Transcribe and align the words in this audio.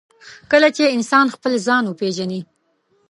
کله 0.51 0.67
چې 0.75 0.83
انسان 0.95 1.25
خپل 1.35 1.53
ځان 1.67 1.83
وپېژني. 1.87 2.41